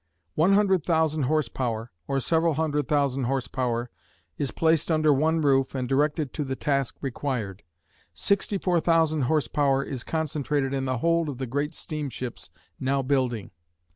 One 0.33 0.53
hundred 0.53 0.83
thousand 0.83 1.25
horse 1.29 1.47
power, 1.47 1.91
or 2.07 2.19
several 2.19 2.55
hundred 2.55 2.87
thousand 2.87 3.25
horse 3.25 3.47
power, 3.47 3.91
is 4.35 4.49
placed 4.49 4.89
under 4.89 5.13
one 5.13 5.41
roof 5.43 5.75
and 5.75 5.87
directed 5.87 6.33
to 6.33 6.43
the 6.43 6.55
task 6.55 6.95
required. 7.01 7.61
Sixty 8.11 8.57
four 8.57 8.79
thousand 8.79 9.21
horse 9.29 9.47
power 9.47 9.83
is 9.83 10.03
concentrated 10.03 10.73
in 10.73 10.85
the 10.85 10.97
hold 10.97 11.29
of 11.29 11.37
the 11.37 11.45
great 11.45 11.75
steamships 11.75 12.49
now 12.79 13.03
building. 13.03 13.51